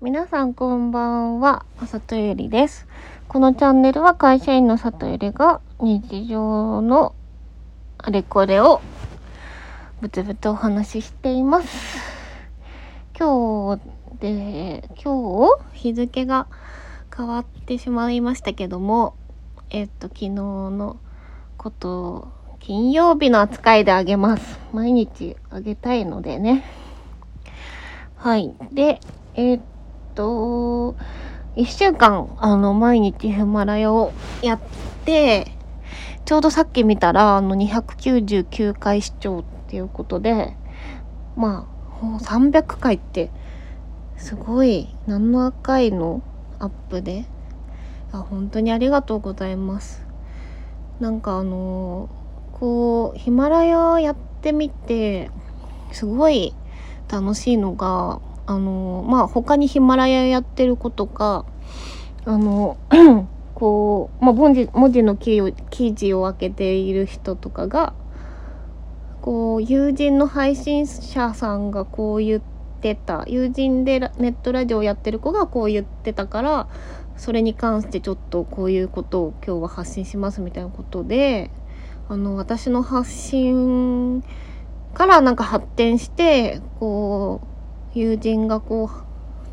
[0.00, 2.86] 皆さんこんばんは、里ゆりです。
[3.28, 7.14] このチャンネルは会社員の里ゆりが日常の
[7.96, 8.82] あれこれを
[10.02, 11.68] ぶつぶつお話ししています。
[13.18, 13.82] 今日
[14.20, 16.48] で、今日日付が
[17.16, 19.14] 変わってしまいましたけども、
[19.70, 20.98] えっと、昨日の
[21.56, 24.58] こと金曜日の扱いであげます。
[24.72, 26.64] 毎日あげたいのでね。
[28.16, 28.54] はい。
[28.72, 29.00] で、
[29.34, 29.73] えっと、
[31.56, 34.60] 一週間、あの、毎日ヒマラヤをやっ
[35.04, 35.52] て、
[36.24, 40.56] ちょうどさっき見たら、あの、299回視聴っていうことで、
[41.36, 41.66] ま
[42.00, 43.30] あ、もう300回って、
[44.16, 46.22] すごい、7回の
[46.58, 47.24] アップで、
[48.12, 50.04] あ本当にありがとうございます。
[51.00, 52.08] なんかあの
[52.52, 55.30] こうヒマラヤやってみて
[55.90, 56.54] すごい
[57.10, 61.46] 楽しいのがあのまあ他にヒマラヤやってる子とか
[62.24, 62.76] あの
[63.54, 67.94] こう、まあ、文字文字の記を記事を開けている人とかが
[69.22, 72.42] こう友人の配信者さんがこう言っ
[72.80, 76.68] てた友人でネットラジオをやってる子がこう言ってたから
[77.16, 81.50] それに関してちょっとこういうことを今日は発信しますみたいなことで
[82.08, 84.22] あの私の発信
[84.92, 87.53] からなんか発展してこう
[87.94, 88.90] 友人がこ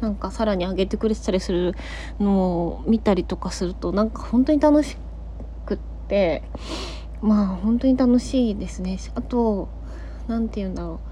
[0.02, 1.75] うなんかさらに上げてくれてたりする
[2.20, 4.98] のを見たりとかするとなんか本当に楽し
[5.66, 6.44] くって
[7.22, 9.00] まあ本当に楽しいですね。
[9.14, 9.70] あと
[10.28, 11.11] 何て言うんだろう。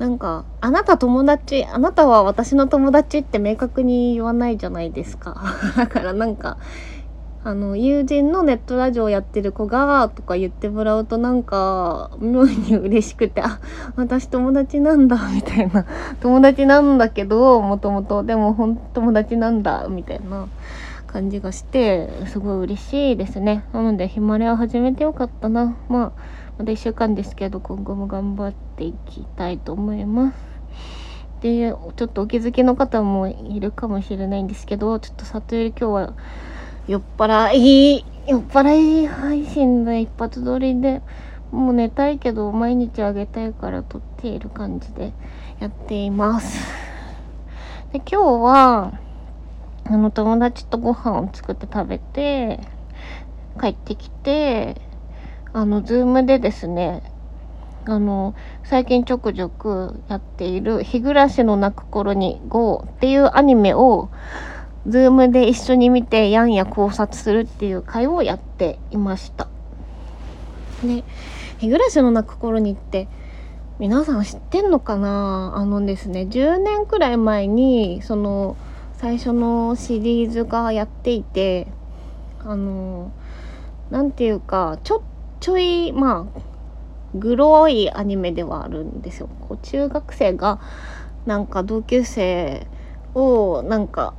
[0.00, 5.40] なんかあなた友達あなたは私の友達って明確に言わないじゃないですか。
[5.76, 6.56] だからなんか
[7.42, 13.60] あの友人のネットラジオやってる子がとか言ってもらうとなんか妙に嬉しくてあ
[13.96, 15.86] 私友達なんだみたいな。
[16.20, 18.24] 友達なんだけどもともと。
[18.24, 20.48] でも本友達なんだみたいな
[21.06, 23.64] 感じがしてすごい嬉しいですね。
[23.72, 25.76] なのでヒマラヤ始めてよかったな。
[25.88, 26.12] まあ
[26.58, 30.50] まだ1週間ですけど今後も頑張っていきたいと思います。
[31.40, 36.12] でちょっとお気づきの方もいるかもしれないんですけどちょっと里より今日は
[36.90, 41.02] 酔っ払い酔っ払い配信で一発撮りで
[41.52, 45.12] もう寝たいけど毎日あげたいから撮っている感じで
[45.60, 46.58] やっています。
[47.92, 48.98] で今日は
[49.84, 52.58] あの友達とご飯を作って食べて
[53.60, 54.80] 帰ってきて
[55.52, 57.04] あのズームでですね
[57.84, 58.34] あの
[58.64, 64.08] 最近ちょくちょくやっている「日暮らしの泣く頃に GO」っていうアニメを
[64.90, 69.48] ズームで一緒に見てやんや考察するっていう会をやっていました。
[70.82, 71.04] ね、
[71.58, 73.08] 日暮らしの泣く頃にって
[73.78, 75.52] 皆さん知ってんのかな？
[75.56, 78.56] あのですね10年くらい前にその
[78.98, 81.66] 最初のシリーズがやっていて
[82.44, 83.12] あの
[83.90, 85.02] なんていうかちょ
[85.40, 86.40] ちょいまあ
[87.14, 89.28] グロいアニメではあるんですよ。
[89.48, 90.60] こう中学生が
[91.26, 92.66] なんか同級生
[93.14, 94.14] をなんか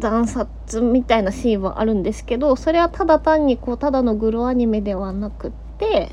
[0.00, 6.10] 惨殺みたいなシーンはあるんですけどそれはただ単にこうただのグロアニメではなくって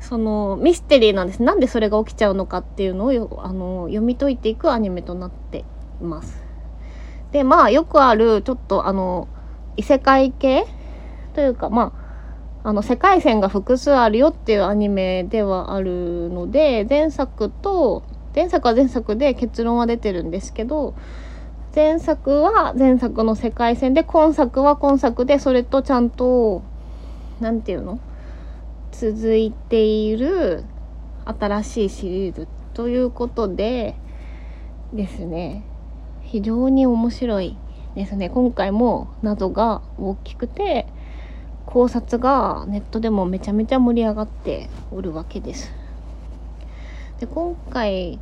[0.00, 5.64] そのミステリーなんですなんでそれが起きちゃうのかっていうのをよあの読み解いていくアニメとなって
[6.00, 6.42] います。
[7.32, 9.28] でまあよくあるちょっとあの
[9.76, 10.66] 異世界系
[11.34, 11.92] というかま
[12.62, 18.02] ああの世界線が複数あるよっていうアニメではあるので前作と
[18.34, 20.94] 前作は前作で結論は出てるんですけど
[21.78, 26.64] 前作は前作の世界線で今作は今作でそれとちゃんと
[27.38, 28.00] 何て言うの
[28.90, 30.64] 続いている
[31.24, 33.94] 新しいシリーズということで
[34.92, 35.62] ですね
[36.22, 37.56] 非常に面白い
[37.94, 40.88] ですね今回も謎が大きくて
[41.64, 45.70] 考察がネットでもめちゃめちゃ盛り上がっておるわけです。
[47.20, 48.18] で今回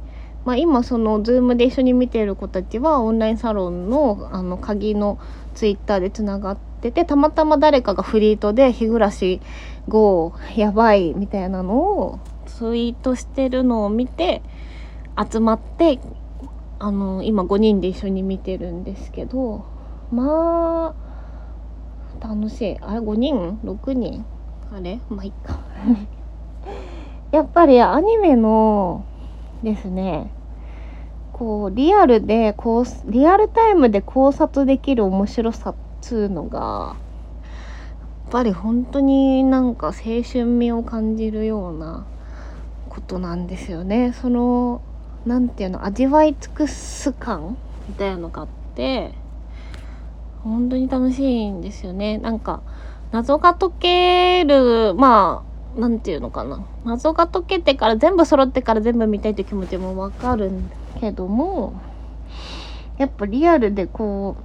[0.47, 5.19] まあ、今その Zoom で一緒に見てる子たちはオンラインサロンのあの鍵の
[5.55, 9.41] ツイッターでつながっててたまたま誰かがフリートで「日暮らし
[9.89, 14.41] 5やばい」みたいなのをツイートしてるのを見て
[15.31, 15.99] 集まって
[16.79, 19.65] あの今5人で一緒に見てるんですけど
[20.13, 21.07] まあ
[22.21, 22.77] 楽しい。
[22.81, 24.25] あれ5人 ?6 人？
[24.73, 25.01] あれ？
[25.11, 25.59] まあいっか。
[27.33, 29.05] やっぱりアニメの
[29.67, 30.31] ですね。
[31.33, 42.07] こうリアルでこうリアルタイムで考察できる面白さっつうのがやっぱり本当になんか青春味を感じるような
[42.89, 44.13] ことなんですよね。
[44.13, 44.83] その
[45.27, 47.57] 何ていうの味わい尽くす感
[47.89, 49.13] みたいなのがあって
[50.45, 52.19] 本当に楽しいんですよね。
[52.19, 52.63] なんか
[53.11, 60.51] 謎が解けるまあなんていうのかな謎が解けてから全部揃ってから全部見たいという気持ちもわかる
[61.01, 61.81] けども
[62.97, 64.37] やっぱリアルでこ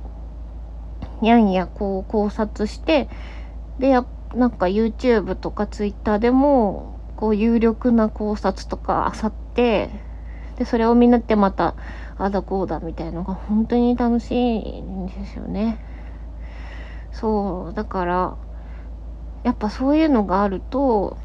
[1.22, 3.08] うやんやこう考察して
[3.80, 4.06] でや
[4.36, 9.90] なんか YouTube とか Twitter でもこう有力な考察とかあさって
[10.58, 11.76] でそれを見なってまた
[12.18, 15.80] あだこうだみたいなのが本当に楽しいんですよね。
[17.12, 18.38] そうだから
[19.44, 21.18] やっぱそういうのがあると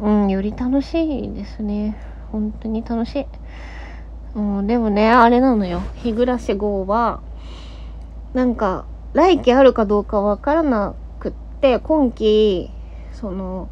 [0.00, 1.96] うんより楽しいですね
[2.32, 3.26] 本当に楽しい。
[4.34, 5.82] うん、でもね、あれなのよ。
[5.96, 7.20] 日暮号は、
[8.32, 12.70] なんか、来期あるかどうかわからなくって、今期、
[13.12, 13.68] その、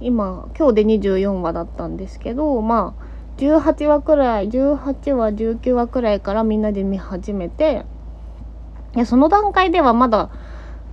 [0.00, 3.06] 今、今日で24話だったんですけど、まあ、
[3.38, 7.86] 18話くらい、18話、19話くらいからみんなで見始めて、
[8.94, 10.28] いや、その段階ではまだ、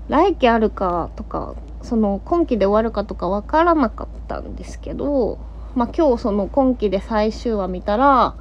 [0.07, 5.37] 来期あるかとか、その今期で終わるかとかわからなかったんですけど、
[5.75, 8.35] まあ今日その今期で最終話見たら、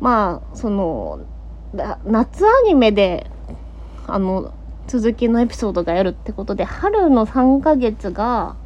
[0.00, 1.20] まあその
[2.04, 3.30] 夏アニメで
[4.06, 4.52] あの
[4.88, 8.56] 続きのエピソードがやるってことで春の3ヶ月が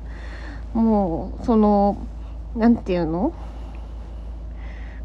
[0.72, 1.98] もうその
[2.56, 3.34] 何て言うの？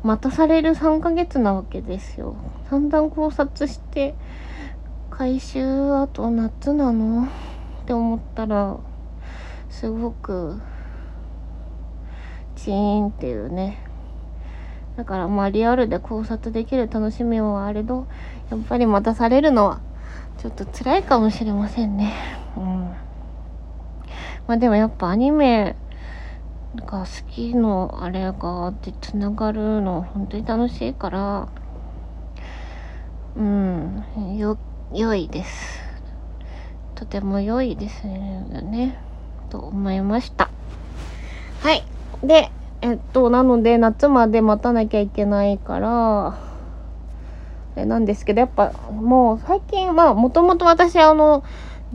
[0.02, 2.36] 待たされる3ヶ月なわけですよ。
[2.70, 4.16] 散々考察して
[5.10, 7.26] 回収あと夏なの？
[7.26, 7.28] っ
[7.86, 8.78] て思ったら
[9.70, 10.60] すごく
[12.56, 13.78] チーンっていうね。
[14.98, 18.06] だからまあリアルで考察できる楽しみはあれど
[18.52, 19.80] やっぱり待たされるのは
[20.38, 22.14] ちょっと辛いかもしれませんね。
[22.58, 22.64] うん。
[24.48, 25.76] まあでもやっぱアニメ
[26.86, 31.48] が好きのあれがあってつながるの本当に楽しいから
[33.36, 34.04] うん。
[34.38, 34.58] よ
[34.94, 35.82] 良いです。
[36.96, 39.09] とても良いですね。
[39.50, 40.50] と思いました
[41.62, 41.84] はい
[42.24, 42.52] で
[42.82, 46.38] えっと、なので夏まで待たなきゃいけないから、
[47.86, 51.44] なんですけど、やっぱもう最近、まあもともと私あの、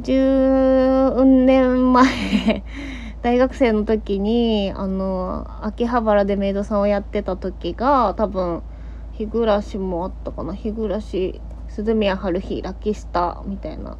[0.01, 2.65] 10年前
[3.23, 8.62] 大学生の時に、あの、秋葉原でメイドさんをやってた時が、多分、
[9.12, 10.55] 日暮らしもあったかな。
[10.55, 13.97] 日暮らし、鈴宮春日、ラキスタみたいな。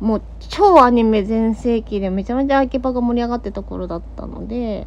[0.00, 4.86] もう超アニメ全盛期でめちゃめちゃ秋葉が盛り上がってた頃だったので、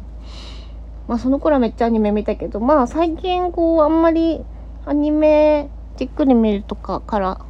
[1.06, 4.44] まあその頃はめっちゃアニメ見たけど、まあ最近こうあんまり
[4.84, 7.40] アニメじっくり見るとかから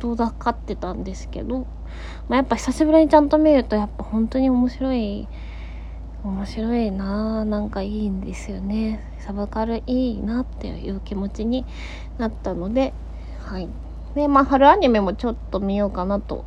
[0.00, 1.60] 遠ざかってたんですけど、
[2.28, 5.28] まあやっぱ久しぶりにちゃんと見るとやっぱ本当に面白い、
[6.24, 9.00] 面白いなぁ、なんかいいんですよね。
[9.20, 11.64] サブカルいいなっていう気持ちに
[12.18, 12.92] なったので、
[13.44, 13.68] はい。
[14.16, 16.44] で、まあ春アニメもちょっと見ようかなと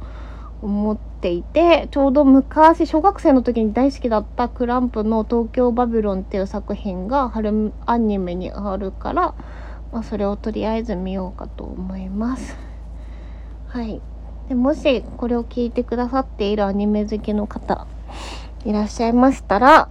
[0.65, 9.35] 思っていてちょうど昔小学生の時に大好きだったクランプの「東京バビロン」っていう作品が春アニメにあるから、
[9.93, 12.57] まあ、それをとりあえず見ようかと思います。
[13.67, 14.01] はい
[14.49, 17.87] でもしこれを聞いてくださっているアニメ好きの方
[18.63, 19.89] いらっしゃいましたら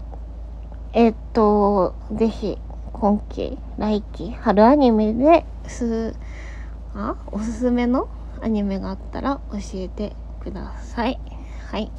[0.93, 2.59] えっと是非
[2.93, 6.15] 今期来期春アニメです
[6.95, 7.17] あ？
[7.31, 8.09] おすすめの
[8.41, 10.13] アニメがあったら教えて
[10.45, 11.19] ください。
[11.71, 11.91] はい。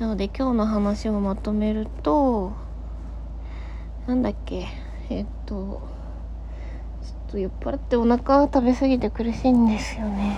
[0.00, 2.52] なので今日の話をまとめると、
[4.08, 4.66] なんだっけ、
[5.08, 10.36] えっと、ちょっと酔っ払ってお腹食べ過ぎて苦しいんですよね。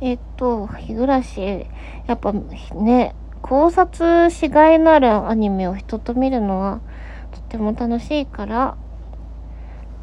[0.00, 1.66] うん、えっと、日暮らし、
[2.06, 6.80] やっぱね、考察しがいのあるアニメを人と見るのは
[7.32, 8.76] とても楽しいから、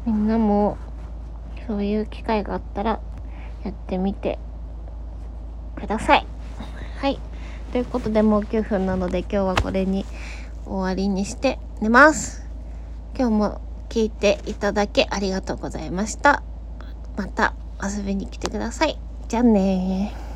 [0.04, 0.76] みんなも
[1.66, 3.00] そういう機会があったら
[3.64, 4.38] やってみて
[5.78, 6.26] ください。
[7.00, 7.18] はい。
[7.72, 10.04] ということでもう9分なので今日はこれに
[10.64, 12.46] 終わりにして寝ます。
[13.16, 16.42] 今日も聞いていただきありがとうございました。
[17.16, 18.98] また遊びに来てください。
[19.28, 20.27] じゃあね